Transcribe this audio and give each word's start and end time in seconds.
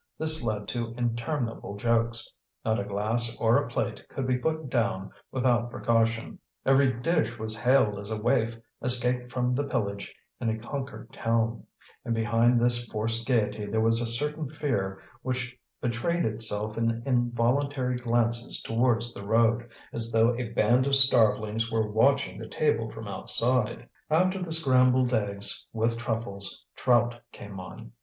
This 0.17 0.41
led 0.43 0.67
to 0.69 0.95
interminable 0.97 1.75
jokes: 1.77 2.27
not 2.65 2.79
a 2.79 2.83
glass 2.83 3.37
or 3.37 3.57
a 3.57 3.67
plate 3.67 4.03
could 4.09 4.25
be 4.25 4.35
put 4.39 4.67
down 4.67 5.11
without 5.31 5.69
precaution; 5.69 6.39
every 6.65 6.91
dish 6.91 7.37
was 7.37 7.55
hailed 7.55 7.99
as 7.99 8.09
a 8.09 8.19
waif 8.19 8.57
escaped 8.81 9.31
from 9.31 9.51
the 9.51 9.65
pillage 9.67 10.11
in 10.39 10.49
a 10.49 10.57
conquered 10.57 11.13
town; 11.13 11.67
and 12.03 12.15
behind 12.15 12.59
this 12.59 12.87
forced 12.89 13.27
gaiety 13.27 13.67
there 13.67 13.79
was 13.79 14.01
a 14.01 14.07
certain 14.07 14.49
fear 14.49 14.99
which 15.21 15.55
betrayed 15.81 16.25
itself 16.25 16.79
in 16.79 17.03
involuntary 17.05 17.97
glances 17.97 18.59
towards 18.59 19.13
the 19.13 19.23
road, 19.23 19.69
as 19.93 20.11
though 20.11 20.33
a 20.33 20.49
band 20.49 20.87
of 20.87 20.95
starvelings 20.95 21.71
were 21.71 21.91
watching 21.91 22.39
the 22.39 22.47
table 22.49 22.89
from 22.89 23.07
outside. 23.07 23.87
After 24.09 24.41
the 24.41 24.51
scrambled 24.51 25.13
eggs 25.13 25.67
with 25.71 25.95
truffles, 25.95 26.65
trout 26.75 27.21
came 27.31 27.59
on. 27.59 27.91